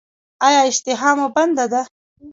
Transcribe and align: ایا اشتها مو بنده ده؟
ایا 0.47 0.61
اشتها 0.69 1.09
مو 1.17 1.27
بنده 1.35 1.65
ده؟ 1.71 1.81